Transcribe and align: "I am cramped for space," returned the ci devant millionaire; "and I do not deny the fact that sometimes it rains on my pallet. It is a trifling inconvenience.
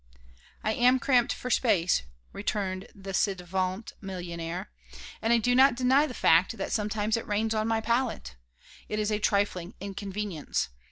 "I 0.63 0.73
am 0.73 0.97
cramped 0.97 1.31
for 1.31 1.51
space," 1.51 2.01
returned 2.33 2.87
the 2.95 3.13
ci 3.13 3.35
devant 3.35 3.93
millionaire; 4.01 4.71
"and 5.21 5.31
I 5.31 5.37
do 5.37 5.53
not 5.53 5.75
deny 5.75 6.07
the 6.07 6.15
fact 6.15 6.57
that 6.57 6.71
sometimes 6.71 7.17
it 7.17 7.27
rains 7.27 7.53
on 7.53 7.67
my 7.67 7.81
pallet. 7.81 8.35
It 8.89 8.97
is 8.97 9.11
a 9.11 9.19
trifling 9.19 9.75
inconvenience. 9.79 10.69